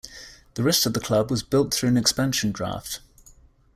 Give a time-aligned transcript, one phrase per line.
[0.55, 3.01] The rest of the club was built through an expansion draft.